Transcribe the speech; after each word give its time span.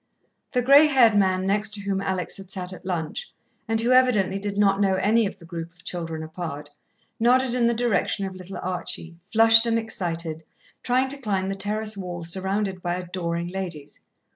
The 0.53 0.63
grey 0.63 0.87
haired 0.87 1.15
man 1.15 1.45
next 1.45 1.75
to 1.75 1.81
whom 1.81 2.01
Alex 2.01 2.37
had 2.37 2.49
sat 2.49 2.73
at 2.73 2.87
lunch, 2.87 3.31
and 3.67 3.79
who 3.79 3.91
evidently 3.91 4.39
did 4.39 4.57
not 4.57 4.81
know 4.81 4.95
any 4.95 5.27
of 5.27 5.37
the 5.37 5.45
group 5.45 5.71
of 5.73 5.83
children 5.83 6.23
apart, 6.23 6.71
nodded 7.19 7.53
in 7.53 7.67
the 7.67 7.75
direction 7.75 8.25
of 8.25 8.33
little 8.35 8.57
Archie, 8.63 9.15
flushed 9.21 9.67
and 9.67 9.77
excited, 9.77 10.43
trying 10.81 11.09
to 11.09 11.21
climb 11.21 11.49
the 11.49 11.55
terrace 11.55 11.95
wall, 11.95 12.23
surrounded 12.23 12.81
by 12.81 12.95
adoring 12.95 13.49
ladies. 13.49 13.99